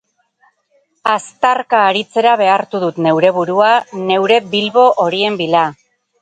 [1.15, 3.69] Aztarka aritzera behartu dut neure burua,
[4.09, 5.63] neure bilbo horien bila.